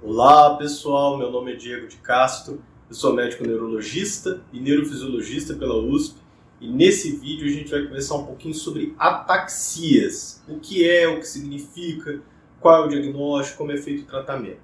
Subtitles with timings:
[0.00, 5.74] Olá pessoal, meu nome é Diego de Castro, eu sou médico neurologista e neurofisiologista pela
[5.74, 6.20] USP
[6.60, 11.18] e nesse vídeo a gente vai conversar um pouquinho sobre ataxias, o que é, o
[11.18, 12.20] que significa,
[12.60, 14.60] qual é o diagnóstico, como é feito o tratamento.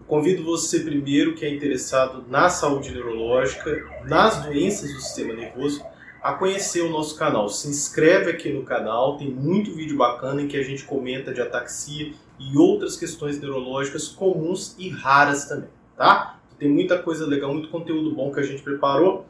[0.00, 5.84] Eu convido você primeiro que é interessado na saúde neurológica, nas doenças do sistema nervoso,
[6.22, 7.50] a conhecer o nosso canal.
[7.50, 11.42] Se inscreve aqui no canal, tem muito vídeo bacana em que a gente comenta de
[11.42, 16.38] ataxia e outras questões neurológicas comuns e raras também, tá?
[16.58, 19.26] Tem muita coisa legal, muito conteúdo bom que a gente preparou.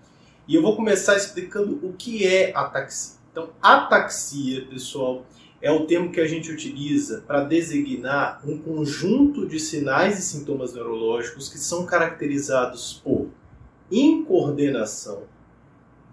[0.47, 3.19] E eu vou começar explicando o que é ataxia.
[3.31, 5.27] Então, ataxia, pessoal,
[5.61, 10.73] é o termo que a gente utiliza para designar um conjunto de sinais e sintomas
[10.73, 13.29] neurológicos que são caracterizados por
[13.91, 15.25] incoordenação,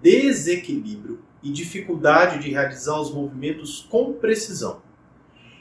[0.02, 4.82] desequilíbrio e dificuldade de realizar os movimentos com precisão.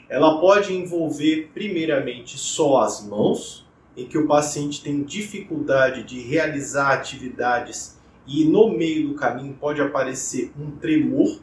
[0.09, 3.65] Ela pode envolver, primeiramente, só as mãos,
[3.97, 9.81] em que o paciente tem dificuldade de realizar atividades e no meio do caminho pode
[9.81, 11.39] aparecer um tremor,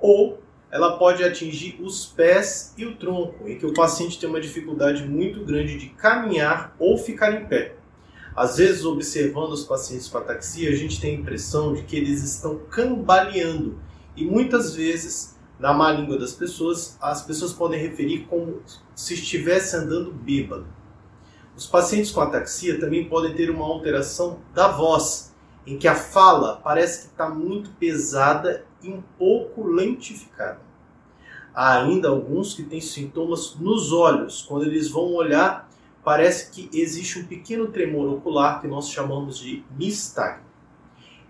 [0.00, 4.40] ou ela pode atingir os pés e o tronco, em que o paciente tem uma
[4.40, 7.76] dificuldade muito grande de caminhar ou ficar em pé.
[8.34, 12.22] Às vezes, observando os pacientes com ataxia, a gente tem a impressão de que eles
[12.22, 13.78] estão cambaleando
[14.16, 18.60] e muitas vezes, na má língua das pessoas, as pessoas podem referir como
[18.94, 20.66] se estivesse andando bêbado.
[21.56, 25.34] Os pacientes com ataxia também podem ter uma alteração da voz,
[25.66, 30.60] em que a fala parece que está muito pesada e um pouco lentificada.
[31.54, 35.70] Há ainda alguns que têm sintomas nos olhos, quando eles vão olhar
[36.02, 40.44] parece que existe um pequeno tremor ocular que nós chamamos de nistagmo.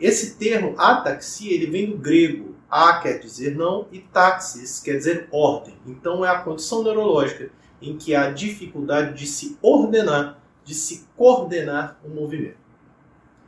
[0.01, 2.52] Esse termo ataxia ele vem do grego.
[2.75, 5.75] A quer dizer não e taxis quer dizer ordem.
[5.87, 7.51] Então é a condição neurológica
[7.83, 12.57] em que há dificuldade de se ordenar, de se coordenar o movimento.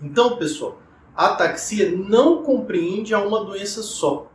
[0.02, 0.78] Então, pessoal,
[1.16, 4.30] a ataxia não compreende a uma doença só.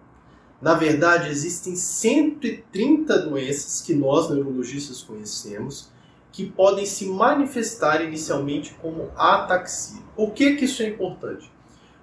[0.60, 5.92] Na verdade, existem 130 doenças que nós neurologistas conhecemos
[6.32, 10.02] que podem se manifestar inicialmente como ataxia.
[10.16, 11.52] Por que, que isso é importante?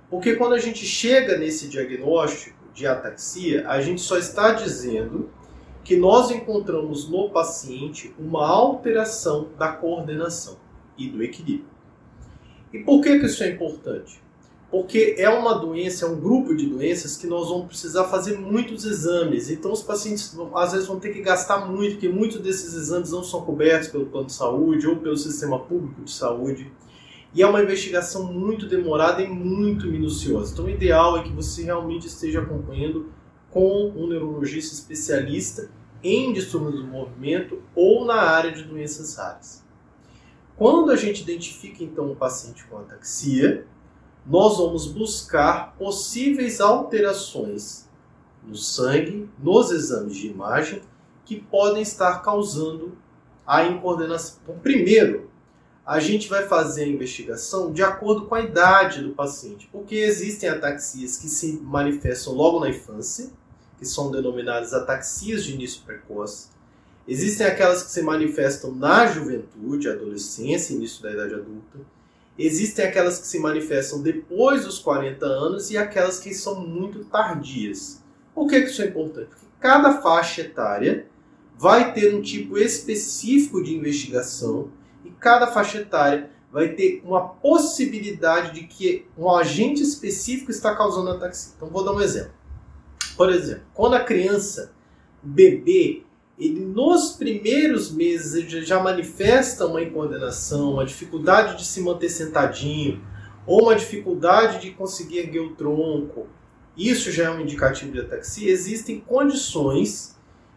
[0.08, 5.30] Porque quando a gente chega nesse diagnóstico de ataxia, a gente só está dizendo
[5.82, 10.58] que nós encontramos no paciente uma alteração da coordenação
[10.96, 11.70] e do equilíbrio.
[12.72, 14.20] E por que, que isso é importante?
[14.70, 18.84] porque é uma doença, é um grupo de doenças que nós vamos precisar fazer muitos
[18.84, 19.48] exames.
[19.48, 23.22] Então os pacientes às vezes vão ter que gastar muito, porque muitos desses exames não
[23.22, 26.70] são cobertos pelo plano de saúde ou pelo sistema público de saúde.
[27.36, 30.54] E é uma investigação muito demorada e muito minuciosa.
[30.54, 33.12] Então o ideal é que você realmente esteja acompanhando
[33.50, 35.70] com um neurologista especialista
[36.02, 39.62] em distúrbios do movimento ou na área de doenças raras.
[40.56, 43.66] Quando a gente identifica então um paciente com ataxia,
[44.24, 47.86] nós vamos buscar possíveis alterações
[48.42, 50.80] no sangue, nos exames de imagem,
[51.26, 52.96] que podem estar causando
[53.46, 54.38] a incoordenação.
[54.42, 55.35] Então, primeiro,
[55.86, 60.48] a gente vai fazer a investigação de acordo com a idade do paciente, porque existem
[60.48, 63.30] ataxias que se manifestam logo na infância,
[63.78, 66.48] que são denominadas ataxias de início precoce.
[67.06, 71.78] Existem aquelas que se manifestam na juventude, adolescência, início da idade adulta
[72.38, 78.02] Existem aquelas que se manifestam depois dos 40 anos e aquelas que são muito tardias.
[78.34, 79.28] Por que isso é importante?
[79.28, 81.06] Porque cada faixa etária
[81.56, 84.68] vai ter um tipo específico de investigação
[85.06, 91.10] e cada faixa etária vai ter uma possibilidade de que um agente específico está causando
[91.10, 91.52] ataxia.
[91.56, 92.32] Então vou dar um exemplo.
[93.16, 94.72] Por exemplo, quando a criança,
[95.22, 96.02] bebê,
[96.38, 103.02] ele nos primeiros meses já manifesta uma incoordenação, uma dificuldade de se manter sentadinho,
[103.46, 106.26] ou uma dificuldade de conseguir erguer o tronco,
[106.76, 108.50] isso já é um indicativo de ataxia.
[108.50, 110.15] Existem condições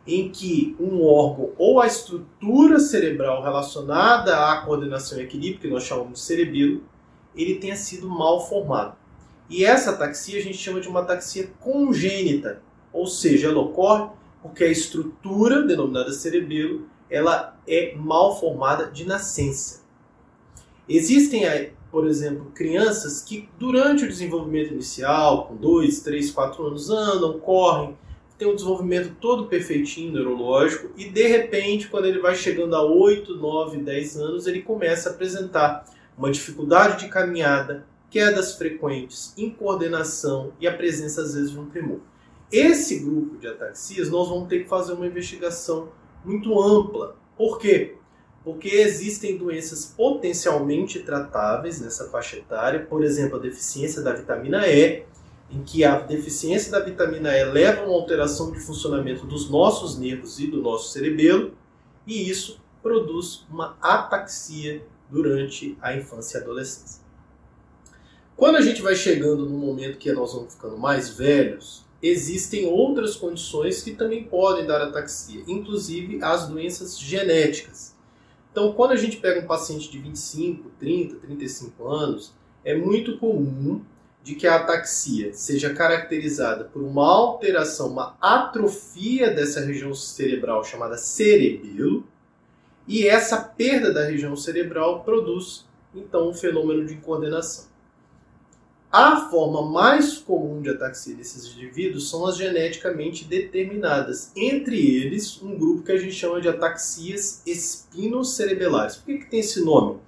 [0.10, 5.84] em que um órgão ou a estrutura cerebral relacionada à coordenação e equilíbrio, que nós
[5.84, 6.84] chamamos de cerebelo,
[7.36, 8.98] ele tenha sido mal formado.
[9.48, 12.62] E essa ataxia a gente chama de uma ataxia congênita,
[12.92, 14.10] ou seja, ela ocorre
[14.42, 19.84] porque a estrutura denominada cerebelo ela é mal formada de nascença.
[20.88, 21.44] Existem,
[21.92, 27.98] por exemplo, crianças que durante o desenvolvimento inicial, com 2, 3, 4 anos, andam, correm,
[28.40, 33.36] tem um desenvolvimento todo perfeitinho neurológico e de repente, quando ele vai chegando a 8,
[33.36, 35.86] 9, 10 anos, ele começa a apresentar
[36.18, 42.00] uma dificuldade de caminhada, quedas frequentes, incoordenação e a presença às vezes de um tremor.
[42.52, 45.90] Esse grupo de ataxias, nós vamos ter que fazer uma investigação
[46.26, 47.16] muito ampla.
[47.38, 48.00] Por quê?
[48.44, 55.04] porque existem doenças potencialmente tratáveis nessa faixa etária, por exemplo, a deficiência da vitamina E,
[55.52, 59.98] em que a deficiência da vitamina E leva a uma alteração de funcionamento dos nossos
[59.98, 61.54] nervos e do nosso cerebelo,
[62.06, 67.02] e isso produz uma ataxia durante a infância e adolescência.
[68.36, 73.16] Quando a gente vai chegando no momento que nós vamos ficando mais velhos, existem outras
[73.16, 77.96] condições que também podem dar ataxia, inclusive as doenças genéticas.
[78.52, 83.82] Então, quando a gente pega um paciente de 25, 30, 35 anos, é muito comum
[84.24, 90.98] de que a ataxia seja caracterizada por uma alteração, uma atrofia dessa região cerebral chamada
[90.98, 92.06] cerebelo,
[92.88, 97.70] e essa perda da região cerebral produz então um fenômeno de coordenação.
[98.92, 105.56] A forma mais comum de ataxia desses indivíduos são as geneticamente determinadas, entre eles um
[105.56, 108.96] grupo que a gente chama de ataxias espinocerebelares.
[108.96, 110.00] Por que, que tem esse nome?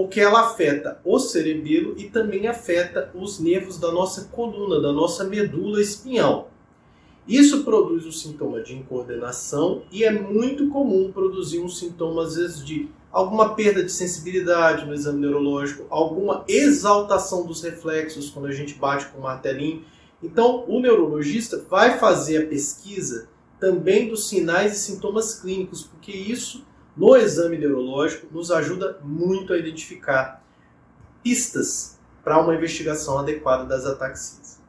[0.00, 5.24] Porque ela afeta o cerebelo e também afeta os nervos da nossa coluna, da nossa
[5.24, 6.50] medula espinhal.
[7.28, 12.64] Isso produz o sintoma de incoordenação e é muito comum produzir um sintoma, às vezes,
[12.64, 18.72] de alguma perda de sensibilidade no exame neurológico, alguma exaltação dos reflexos quando a gente
[18.76, 19.84] bate com o martelinho.
[20.22, 23.28] Então, o neurologista vai fazer a pesquisa
[23.60, 26.64] também dos sinais e sintomas clínicos, porque isso,
[27.00, 30.44] no exame neurológico, nos ajuda muito a identificar
[31.22, 34.60] pistas para uma investigação adequada das ataxias.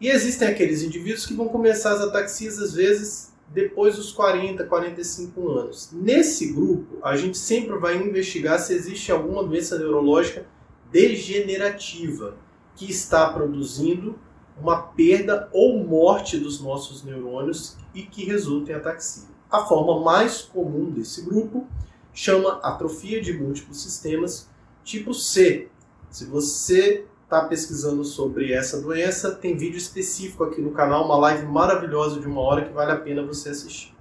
[0.00, 5.50] E existem aqueles indivíduos que vão começar as ataxias, às vezes, depois dos 40, 45
[5.50, 5.90] anos.
[5.92, 10.46] Nesse grupo, a gente sempre vai investigar se existe alguma doença neurológica
[10.90, 12.38] degenerativa
[12.74, 14.18] que está produzindo
[14.58, 19.39] uma perda ou morte dos nossos neurônios e que resulta em ataxia.
[19.50, 21.66] A forma mais comum desse grupo
[22.14, 24.48] chama atrofia de múltiplos sistemas
[24.84, 25.68] tipo C.
[26.08, 31.46] Se você está pesquisando sobre essa doença, tem vídeo específico aqui no canal, uma live
[31.46, 33.92] maravilhosa de uma hora que vale a pena você assistir.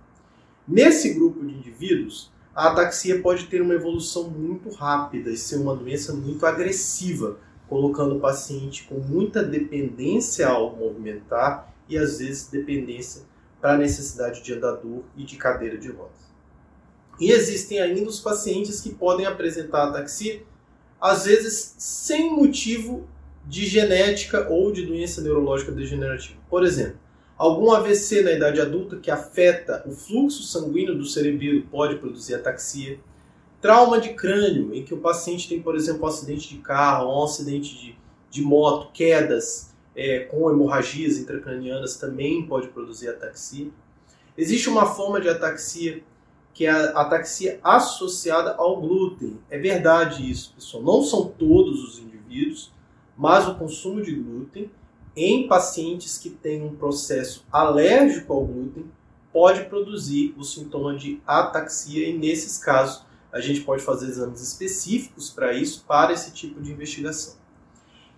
[0.67, 5.75] Nesse grupo de indivíduos, a ataxia pode ter uma evolução muito rápida e ser uma
[5.75, 7.37] doença muito agressiva,
[7.67, 13.23] colocando o paciente com muita dependência ao movimentar e às vezes dependência
[13.61, 16.29] para a necessidade de andador e de cadeira de rodas.
[17.19, 20.41] E existem ainda os pacientes que podem apresentar ataxia,
[20.99, 23.07] às vezes sem motivo
[23.45, 26.39] de genética ou de doença neurológica degenerativa.
[26.49, 26.97] Por exemplo,
[27.37, 32.99] algum AVC na idade adulta que afeta o fluxo sanguíneo do cerebelo pode produzir ataxia.
[33.61, 37.23] Trauma de crânio, em que o paciente tem, por exemplo, um acidente de carro, um
[37.23, 37.97] acidente de,
[38.29, 39.68] de moto, quedas
[39.99, 43.69] é, com hemorragias intracranianas também pode produzir ataxia.
[44.37, 46.01] Existe uma forma de ataxia
[46.53, 49.37] que é a ataxia associada ao glúten.
[49.49, 50.83] É verdade isso, pessoal.
[50.83, 52.71] Não são todos os indivíduos,
[53.17, 54.71] mas o consumo de glúten
[55.15, 58.85] em pacientes que têm um processo alérgico ao glúten
[59.33, 63.03] pode produzir o sintoma de ataxia e nesses casos
[63.33, 67.38] a gente pode fazer exames específicos para isso, para esse tipo de investigação.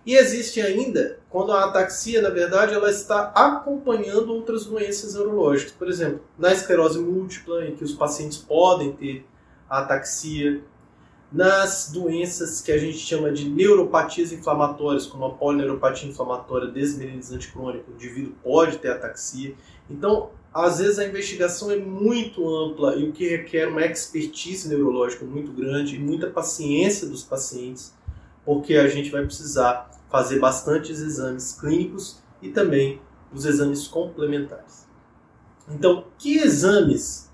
[0.04, 5.72] E existe ainda quando a ataxia, na verdade, ela está acompanhando outras doenças neurológicas.
[5.72, 9.24] Por exemplo, na esclerose múltipla, em que os pacientes podem ter
[9.68, 10.62] ataxia,
[11.32, 17.90] nas doenças que a gente chama de neuropatias inflamatórias, como a polineuropatia inflamatória desmineralizante crônica,
[17.90, 19.54] o indivíduo pode ter ataxia.
[19.88, 25.24] Então, às vezes a investigação é muito ampla e o que requer uma expertise neurológica
[25.24, 27.94] muito grande e muita paciência dos pacientes,
[28.44, 33.00] porque a gente vai precisar fazer bastantes exames clínicos e também
[33.32, 34.86] os exames complementares.
[35.68, 37.32] Então, que exames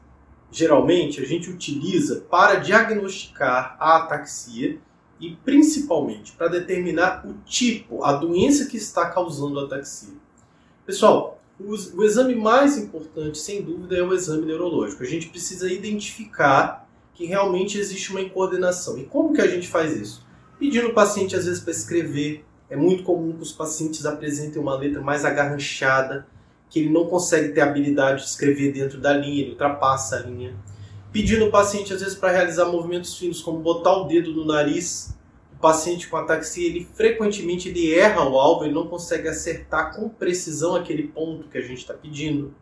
[0.50, 4.78] geralmente a gente utiliza para diagnosticar a ataxia
[5.20, 10.14] e principalmente para determinar o tipo, a doença que está causando a ataxia.
[10.86, 15.02] Pessoal, o, exame mais importante, sem dúvida, é o exame neurológico.
[15.02, 18.96] A gente precisa identificar que realmente existe uma incoordenação.
[18.96, 20.24] E como que a gente faz isso?
[20.56, 22.44] Pedindo o paciente, às vezes, para escrever.
[22.70, 26.26] É muito comum que os pacientes apresentem uma letra mais agarranchada,
[26.68, 30.20] que ele não consegue ter a habilidade de escrever dentro da linha, ele ultrapassa a
[30.20, 30.54] linha.
[31.10, 35.16] Pedindo o paciente, às vezes, para realizar movimentos finos, como botar o dedo no nariz.
[35.56, 40.08] O paciente com ataxia, ele frequentemente ele erra o alvo, ele não consegue acertar com
[40.08, 42.54] precisão aquele ponto que a gente está pedindo.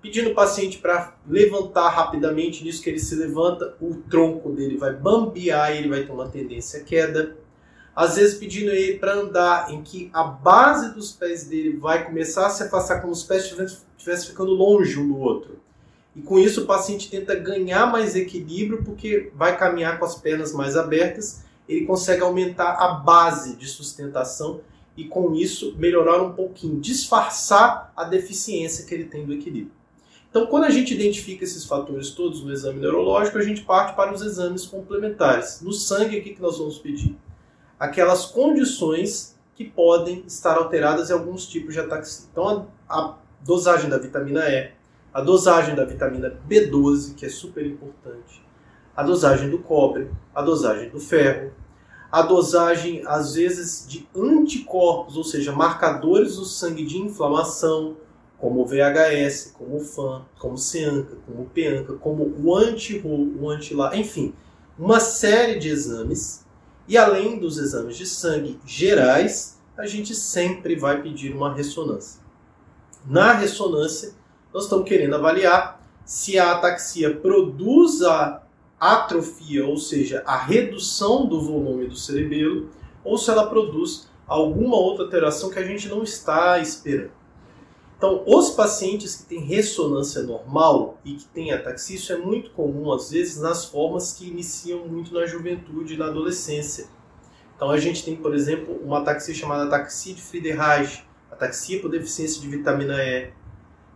[0.00, 4.92] Pedindo o paciente para levantar rapidamente, nisso que ele se levanta, o tronco dele vai
[4.92, 7.36] bambear e ele vai ter uma tendência à queda
[7.98, 12.46] às vezes pedindo ele para andar em que a base dos pés dele vai começar
[12.46, 15.58] a se afastar como os pés estivessem ficando longe um do outro.
[16.14, 20.52] E com isso o paciente tenta ganhar mais equilíbrio porque vai caminhar com as pernas
[20.52, 24.60] mais abertas, ele consegue aumentar a base de sustentação
[24.96, 29.72] e com isso melhorar um pouquinho, disfarçar a deficiência que ele tem do equilíbrio.
[30.30, 34.14] Então, quando a gente identifica esses fatores todos no exame neurológico, a gente parte para
[34.14, 35.60] os exames complementares.
[35.62, 37.16] No sangue, o que nós vamos pedir?
[37.78, 42.26] Aquelas condições que podem estar alteradas em alguns tipos de ataxia.
[42.30, 44.70] Então, a, a dosagem da vitamina E,
[45.12, 48.42] a dosagem da vitamina B12, que é super importante,
[48.96, 51.52] a dosagem do cobre, a dosagem do ferro,
[52.10, 57.96] a dosagem, às vezes, de anticorpos, ou seja, marcadores do sangue de inflamação,
[58.38, 63.36] como o VHS, como o FAN, como o CEANCA, como o PEANCA, como o anti-RO,
[63.40, 64.32] o anti-LA, enfim,
[64.78, 66.46] uma série de exames.
[66.88, 72.20] E além dos exames de sangue gerais, a gente sempre vai pedir uma ressonância.
[73.06, 74.14] Na ressonância,
[74.52, 78.42] nós estamos querendo avaliar se a ataxia produz a
[78.80, 82.70] atrofia, ou seja, a redução do volume do cerebelo,
[83.04, 87.10] ou se ela produz alguma outra alteração que a gente não está esperando.
[87.98, 92.92] Então, os pacientes que têm ressonância normal e que têm ataxia, isso é muito comum
[92.92, 96.86] às vezes nas formas que iniciam muito na juventude e na adolescência.
[97.56, 102.40] Então, a gente tem, por exemplo, uma ataxia chamada ataxia de Friedreich, ataxia por deficiência
[102.40, 103.32] de vitamina E,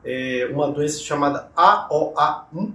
[0.05, 2.73] é uma doença chamada AOA1,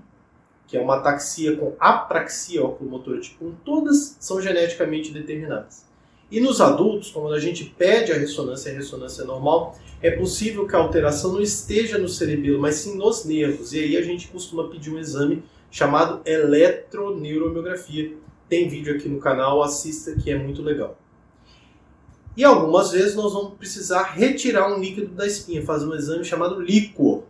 [0.65, 5.86] que é uma ataxia com apraxia oculomotora tipo 1, todas são geneticamente determinadas.
[6.29, 10.75] E nos adultos, quando a gente pede a ressonância, a ressonância normal, é possível que
[10.75, 13.73] a alteração não esteja no cerebelo, mas sim nos nervos.
[13.73, 18.13] E aí a gente costuma pedir um exame chamado eletroneuromiografia.
[18.49, 20.97] Tem vídeo aqui no canal, assista que é muito legal.
[22.35, 26.61] E algumas vezes nós vamos precisar retirar um líquido da espinha, fazer um exame chamado
[26.61, 27.23] líquor.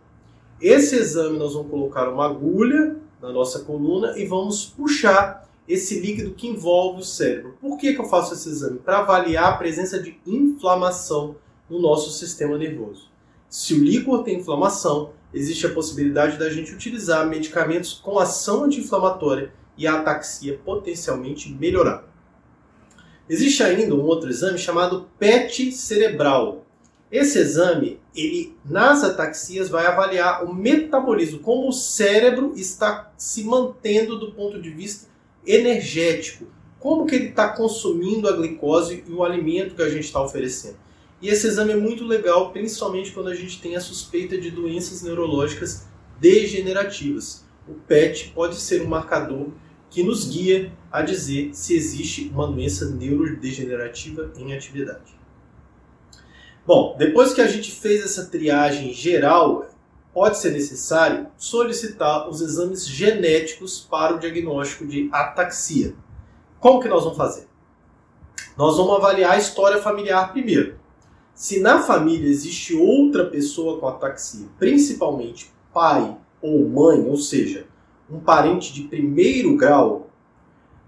[0.60, 6.32] Esse exame nós vamos colocar uma agulha na nossa coluna e vamos puxar esse líquido
[6.32, 7.58] que envolve o cérebro.
[7.60, 8.78] Por que, que eu faço esse exame?
[8.78, 11.36] Para avaliar a presença de inflamação
[11.68, 13.10] no nosso sistema nervoso.
[13.50, 19.52] Se o líquor tem inflamação, existe a possibilidade da gente utilizar medicamentos com ação anti-inflamatória
[19.76, 22.08] e a ataxia potencialmente melhorar.
[23.28, 26.64] Existe ainda um outro exame chamado PET cerebral.
[27.12, 34.18] Esse exame, ele nas ataxias vai avaliar o metabolismo, como o cérebro está se mantendo
[34.18, 35.08] do ponto de vista
[35.48, 36.46] energético,
[36.78, 40.76] como que ele está consumindo a glicose e o alimento que a gente está oferecendo.
[41.20, 45.02] E esse exame é muito legal, principalmente quando a gente tem a suspeita de doenças
[45.02, 45.88] neurológicas
[46.20, 47.44] degenerativas.
[47.66, 49.48] O PET pode ser um marcador
[49.90, 55.18] que nos guia a dizer se existe uma doença neurodegenerativa em atividade.
[56.66, 59.68] Bom, depois que a gente fez essa triagem geral,
[60.18, 65.94] pode ser necessário solicitar os exames genéticos para o diagnóstico de ataxia.
[66.58, 67.46] Como que nós vamos fazer?
[68.56, 70.76] Nós vamos avaliar a história familiar primeiro.
[71.36, 77.68] Se na família existe outra pessoa com ataxia, principalmente pai ou mãe, ou seja,
[78.10, 80.10] um parente de primeiro grau,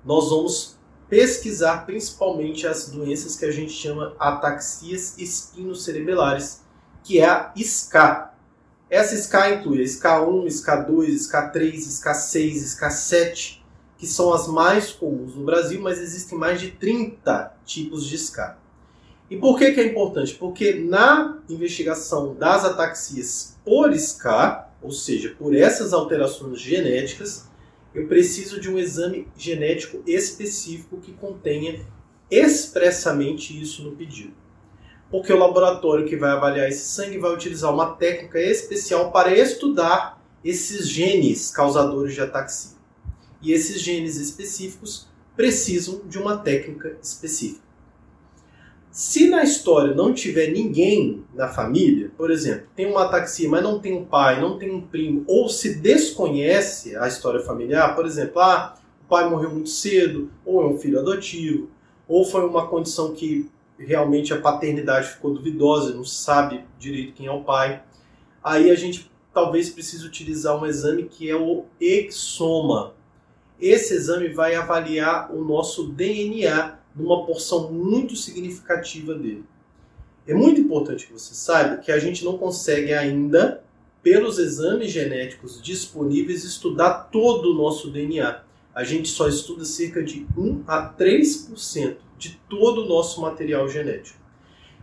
[0.05, 0.77] nós vamos
[1.09, 6.65] pesquisar principalmente as doenças que a gente chama ataxias espinocerebelares,
[7.05, 8.30] que é a SCA.
[8.91, 13.61] Essa SCA inclui a SCA1, SCA2, SCA3, SCA6, SCA7,
[13.97, 18.59] que são as mais comuns no Brasil, mas existem mais de 30 tipos de SCA.
[19.31, 20.35] E por que, que é importante?
[20.35, 27.49] Porque na investigação das ataxias por SCA, ou seja, por essas alterações genéticas,
[27.95, 31.81] eu preciso de um exame genético específico que contenha
[32.29, 34.33] expressamente isso no pedido.
[35.11, 40.23] Porque o laboratório que vai avaliar esse sangue vai utilizar uma técnica especial para estudar
[40.45, 42.79] esses genes causadores de ataxia.
[43.43, 47.71] E esses genes específicos precisam de uma técnica específica.
[48.91, 53.79] Se na história não tiver ninguém na família, por exemplo, tem uma ataxia, mas não
[53.79, 58.41] tem um pai, não tem um primo, ou se desconhece a história familiar, por exemplo,
[58.41, 61.71] ah, o pai morreu muito cedo, ou é um filho adotivo,
[62.09, 63.49] ou foi uma condição que
[63.85, 67.83] realmente a paternidade ficou duvidosa, não sabe direito quem é o pai,
[68.43, 72.95] aí a gente talvez precise utilizar um exame que é o exoma.
[73.61, 79.45] Esse exame vai avaliar o nosso DNA numa porção muito significativa dele.
[80.27, 83.63] É muito importante que você saiba que a gente não consegue ainda,
[84.03, 88.43] pelos exames genéticos disponíveis, estudar todo o nosso DNA.
[88.75, 94.21] A gente só estuda cerca de 1 a 3% de todo o nosso material genético.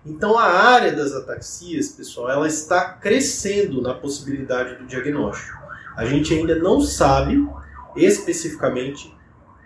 [0.03, 5.55] Então a área das ataxias, pessoal, ela está crescendo na possibilidade do diagnóstico.
[5.95, 7.47] A gente ainda não sabe
[7.95, 9.15] especificamente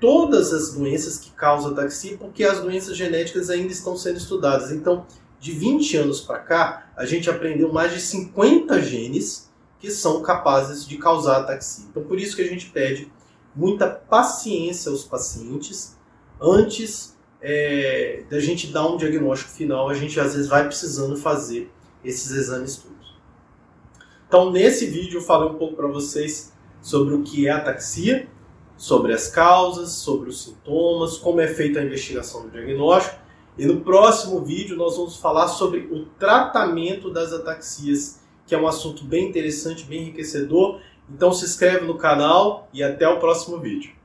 [0.01, 4.71] todas as doenças que causam ataxia, porque as doenças genéticas ainda estão sendo estudadas.
[4.71, 5.05] Então,
[5.39, 9.49] de 20 anos para cá, a gente aprendeu mais de 50 genes
[9.79, 11.85] que são capazes de causar ataxia.
[11.89, 13.11] Então, por isso que a gente pede
[13.55, 15.97] muita paciência aos pacientes
[16.41, 19.89] antes é, da gente dar um diagnóstico final.
[19.89, 21.71] A gente às vezes vai precisando fazer
[22.03, 23.15] esses exames todos.
[24.27, 28.27] Então, nesse vídeo eu falei um pouco para vocês sobre o que é ataxia,
[28.77, 33.19] sobre as causas, sobre os sintomas, como é feita a investigação do diagnóstico.
[33.57, 38.67] E no próximo vídeo nós vamos falar sobre o tratamento das ataxias, que é um
[38.67, 40.79] assunto bem interessante, bem enriquecedor.
[41.09, 44.00] Então se inscreve no canal e até o próximo vídeo.